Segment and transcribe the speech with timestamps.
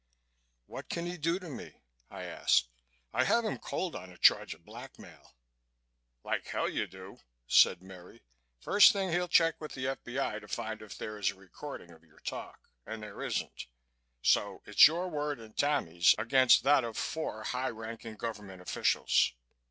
[0.65, 1.75] "What can he do to me?"
[2.09, 2.69] I asked.
[3.13, 5.35] "I have him cold on a charge of blackmail."
[6.23, 8.23] "Like hell you do!" said Merry.
[8.59, 10.39] "First thing he'll check with the F.B.I.
[10.39, 12.71] to find out if there is a recording of your talk.
[12.83, 13.67] And there isn't.
[14.23, 19.33] So it's your word and Tammy's against that of four high ranking government officials.